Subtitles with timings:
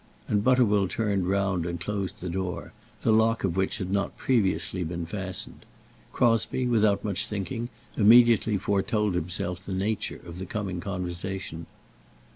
[0.27, 4.83] And Butterwell turned round and closed the door, the lock of which had not previously
[4.83, 5.63] been fastened.
[6.11, 11.67] Crosbie, without much thinking, immediately foretold himself the nature of the coming conversation.